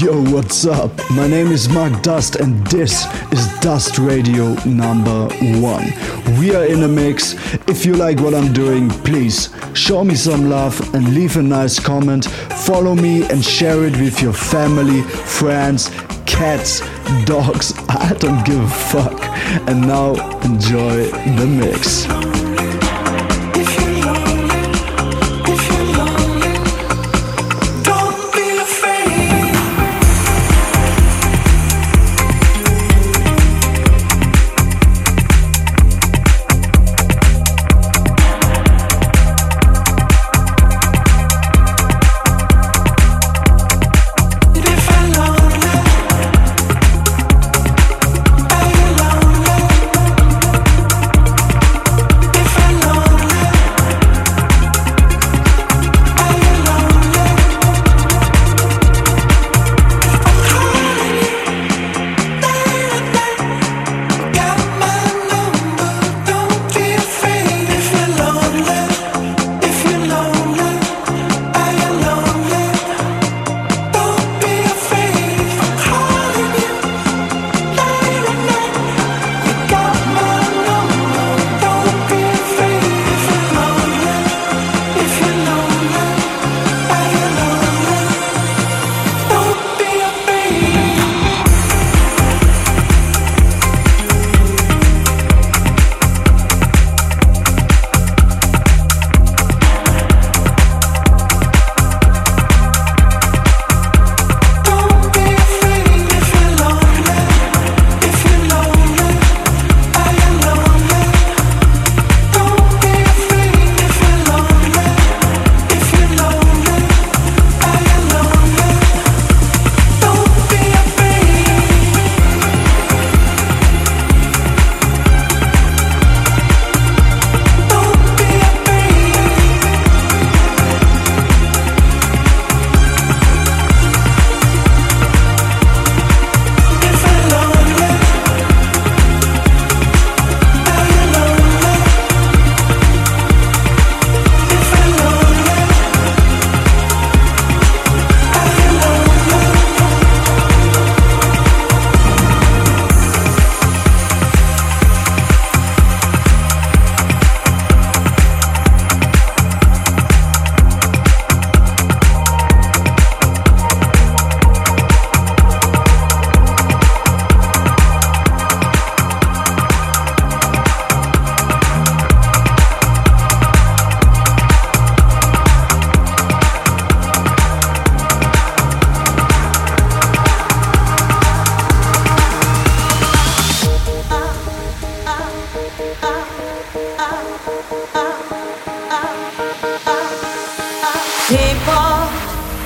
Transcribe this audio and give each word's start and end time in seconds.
Yo, 0.00 0.20
what's 0.32 0.66
up? 0.66 0.90
My 1.10 1.28
name 1.28 1.52
is 1.52 1.68
Mark 1.68 2.02
Dust, 2.02 2.34
and 2.36 2.66
this 2.66 3.06
is 3.30 3.46
Dust 3.60 3.98
Radio 3.98 4.54
number 4.64 5.28
one. 5.60 5.92
We 6.40 6.56
are 6.56 6.64
in 6.64 6.82
a 6.82 6.88
mix. 6.88 7.34
If 7.68 7.86
you 7.86 7.94
like 7.94 8.18
what 8.18 8.34
I'm 8.34 8.52
doing, 8.52 8.90
please 8.90 9.54
show 9.74 10.02
me 10.02 10.16
some 10.16 10.50
love 10.50 10.92
and 10.92 11.14
leave 11.14 11.36
a 11.36 11.42
nice 11.42 11.78
comment. 11.78 12.24
Follow 12.66 12.96
me 12.96 13.22
and 13.30 13.44
share 13.44 13.84
it 13.84 13.96
with 13.98 14.20
your 14.20 14.32
family, 14.32 15.02
friends, 15.02 15.90
cats, 16.26 16.80
dogs. 17.26 17.74
I 17.88 18.12
don't 18.18 18.44
give 18.44 18.60
a 18.60 18.68
fuck. 18.68 19.22
And 19.68 19.86
now 19.86 20.14
enjoy 20.40 21.04
the 21.36 21.46
mix. 21.46 22.43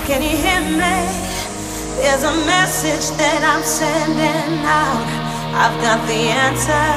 Can 0.08 0.22
you 0.22 0.38
hear 0.38 0.62
me? 0.64 1.04
There's 2.00 2.24
a 2.24 2.32
message 2.48 3.12
that 3.20 3.44
I'm 3.44 3.60
sending 3.60 4.64
out. 4.64 5.04
I've 5.52 5.76
got 5.84 6.00
the 6.08 6.32
answer 6.32 6.88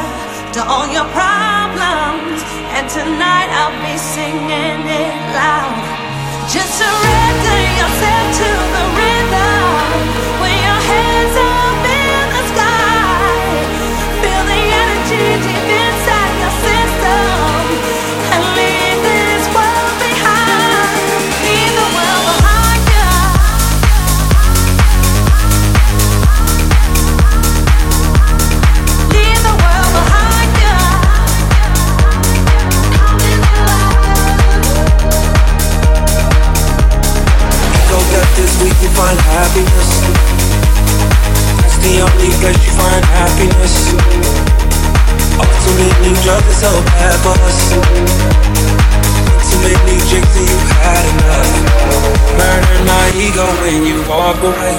to 0.55 0.59
all 0.63 0.88
your 0.88 1.03
problems, 1.11 2.39
and 2.72 2.88
tonight 2.88 3.51
I'll 3.51 3.75
be 3.83 3.99
singing 3.99 4.88
it 4.88 5.16
loud. 5.35 5.75
Just 6.47 6.72
surrender 6.79 7.59
yourself 7.83 8.25
to 8.39 8.49
the 8.79 8.83
rhythm. 8.95 10.21
happiness. 39.31 39.92
That's 41.64 41.78
the 41.80 41.96
only 42.03 42.31
place 42.44 42.62
you 42.68 42.74
find 42.75 43.03
happiness. 43.16 43.75
Ultimately, 45.40 46.14
drugs 46.24 46.47
are 46.52 46.59
so 46.68 46.72
bad 46.92 47.16
for 47.24 47.38
us. 47.47 47.62
Ultimately, 49.40 49.97
drinks 50.09 50.36
and 50.36 50.47
you've 50.52 50.72
had 50.84 51.03
enough. 51.16 51.52
Murdered 52.40 52.84
my 52.91 53.06
ego 53.16 53.47
when 53.64 53.80
you 53.88 53.97
walk 54.12 54.40
away. 54.44 54.75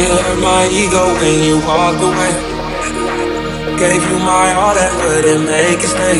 It 0.00 0.08
hurt 0.10 0.38
my 0.40 0.64
ego 0.72 1.04
when 1.20 1.38
you 1.44 1.56
walk 1.68 1.98
away. 2.08 2.32
Gave 3.78 4.00
you 4.00 4.18
my 4.24 4.48
all 4.56 4.74
that 4.74 4.92
wouldn't 5.02 5.44
make 5.44 5.80
a 5.82 5.90
stay. 5.92 6.18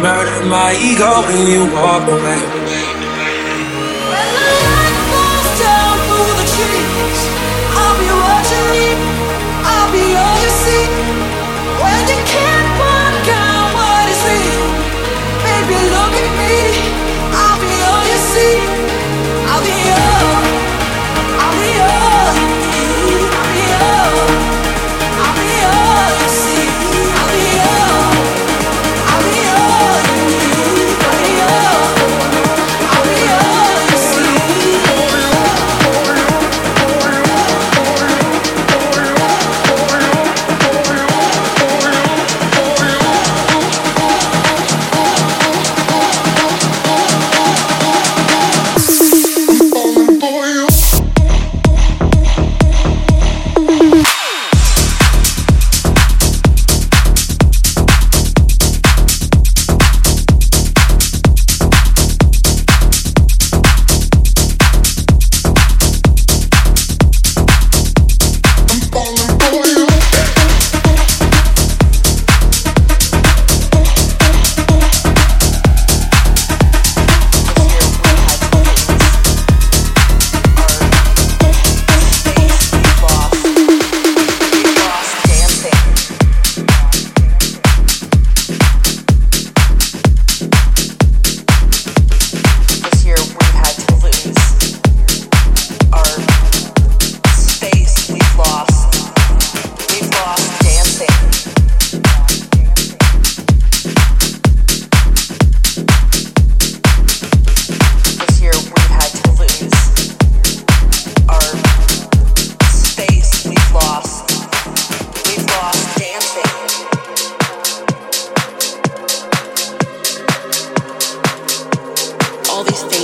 Murdered 0.00 0.46
my 0.48 0.72
ego 0.80 1.10
when 1.28 1.42
you 1.52 1.62
walk 1.74 2.04
away. 2.08 2.63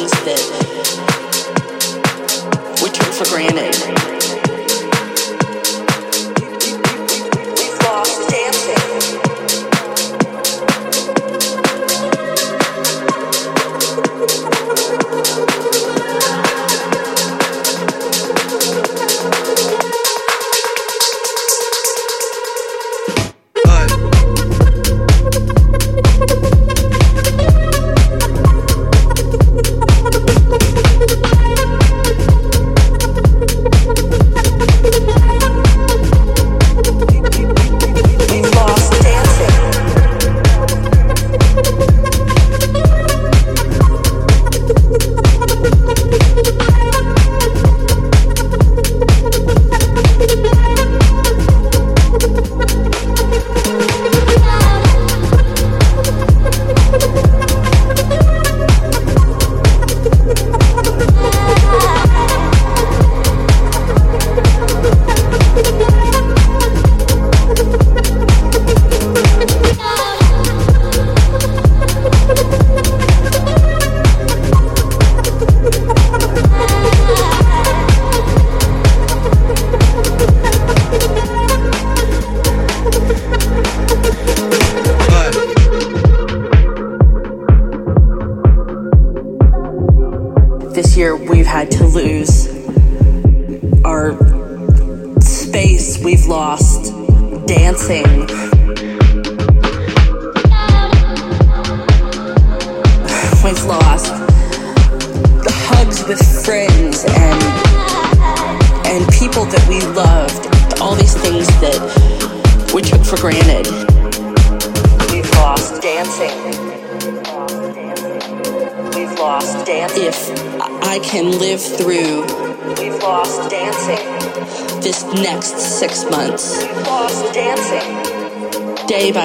things 0.01 0.25
that 0.25 0.41
we 2.83 2.89
took 2.89 3.13
for 3.13 3.27
granted. 3.29 4.20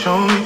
show 0.00 0.18
me 0.18 0.39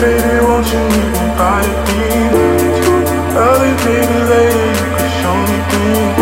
baby, 0.00 0.44
won't 0.44 0.66
you 0.72 0.80
leave 0.92 1.12
me 1.16 1.26
by 1.38 1.62
me? 1.86 2.00
You 4.76 4.88
can 4.96 5.10
show 5.20 5.36
me 5.48 5.58
things. 5.70 6.16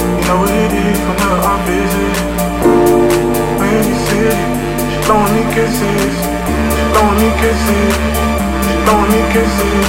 You 0.00 0.22
know 0.26 0.36
what 0.40 0.50
it 0.50 0.72
is 0.72 0.98
I'm 1.48 1.60
busy. 1.68 2.08
When 3.60 3.82
you 3.88 3.96
she 4.06 5.42
kisses. 5.54 6.14
She 6.66 7.28
kisses. 7.40 7.94
She 8.56 8.82
kisses. 9.32 9.84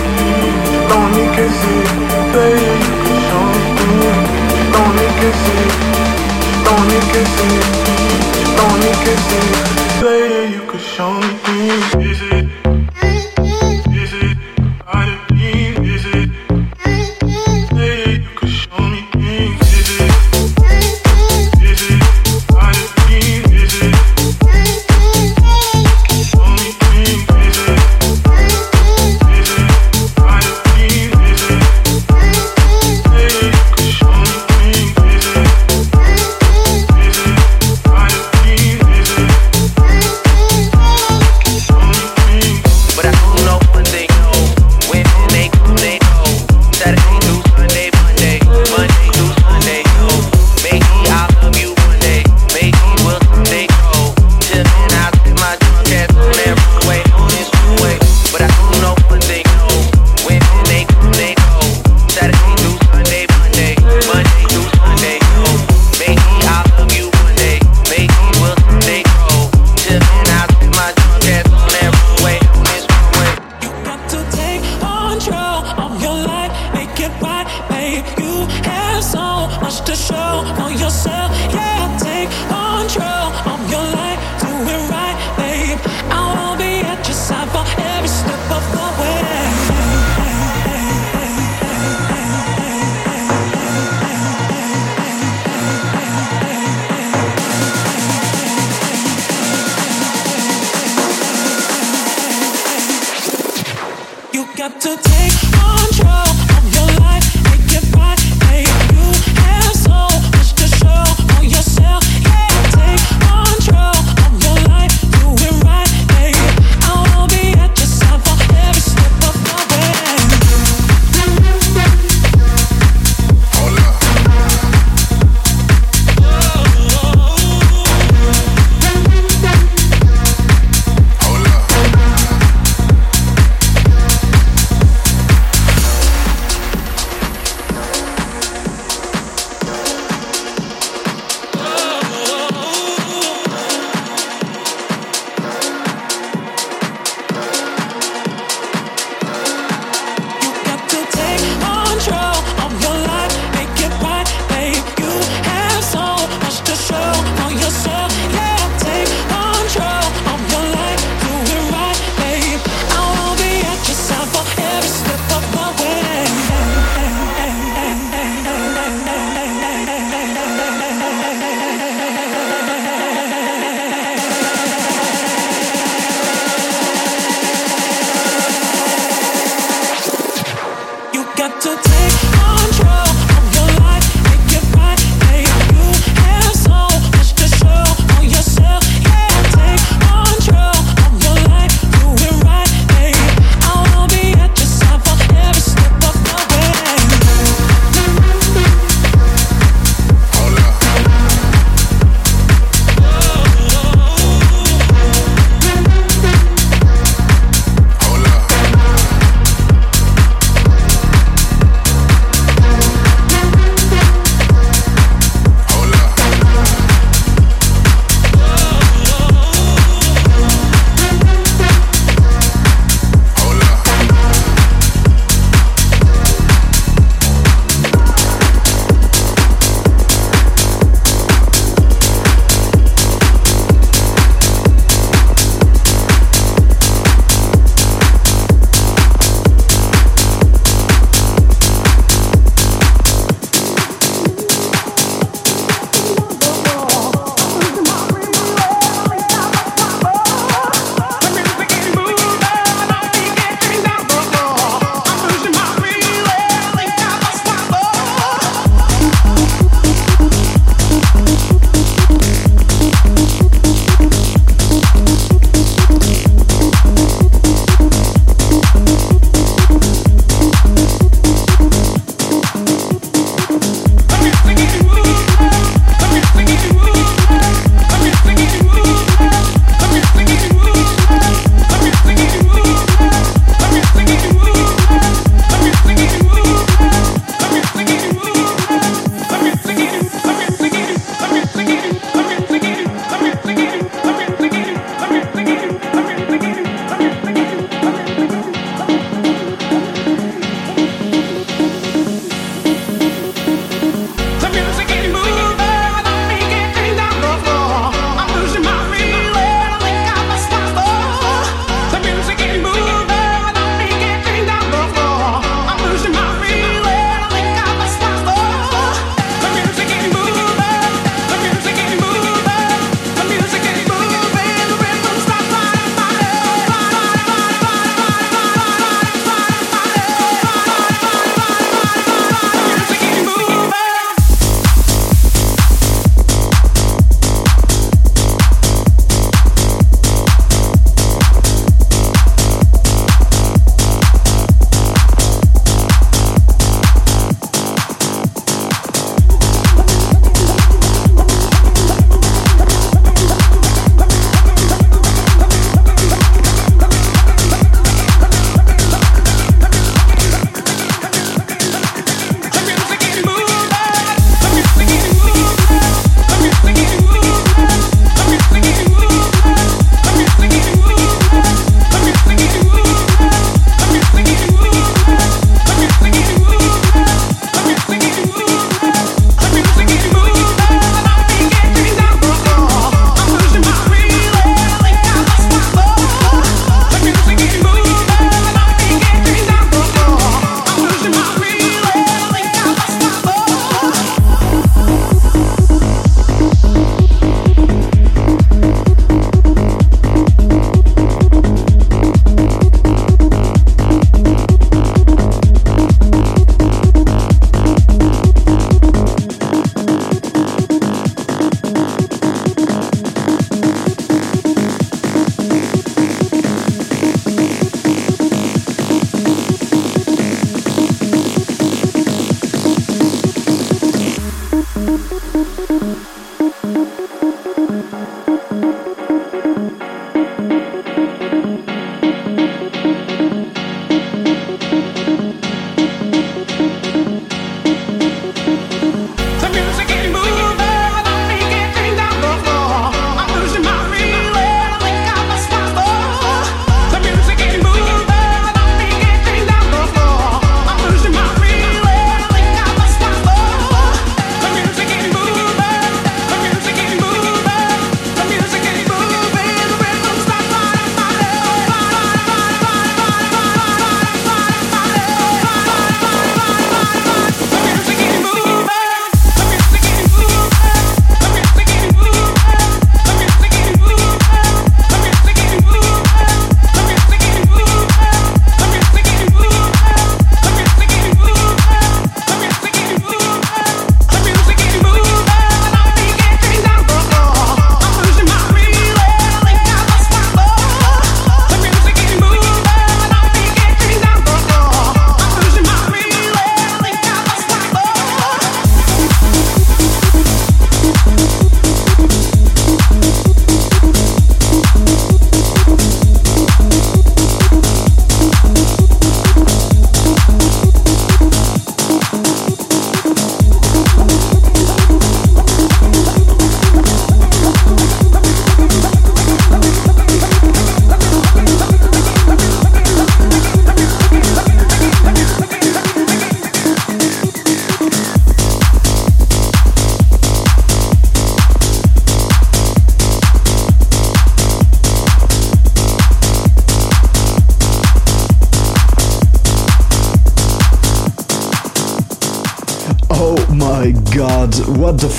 She 1.14 1.24
kisses. 1.36 1.88
You 1.88 2.92
can 3.04 3.18
show 3.28 3.44
me 3.54 3.64
things. 3.78 4.28
She 4.98 5.08
kisses. 5.22 5.72
She 6.88 7.00
kisses. 7.14 7.66
She 8.80 8.92
kisses. 9.06 9.56
You 10.54 10.62
can 10.70 10.80
show 10.80 11.12
me 11.14 11.30
things. 11.46 12.27
escuchar. 46.96 47.17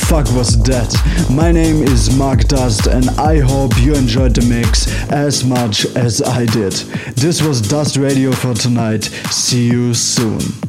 Fuck 0.09 0.25
was 0.35 0.57
that? 0.63 0.91
My 1.31 1.53
name 1.53 1.83
is 1.83 2.17
Mark 2.17 2.45
Dust 2.45 2.87
and 2.87 3.11
I 3.21 3.41
hope 3.41 3.79
you 3.79 3.95
enjoyed 3.95 4.35
the 4.35 4.41
mix 4.49 4.91
as 5.11 5.45
much 5.45 5.85
as 5.97 6.23
I 6.23 6.47
did. 6.47 6.73
This 7.15 7.43
was 7.43 7.61
Dust 7.61 7.99
Radio 7.99 8.33
for 8.33 8.55
tonight. 8.55 9.05
See 9.31 9.67
you 9.67 9.93
soon. 9.93 10.68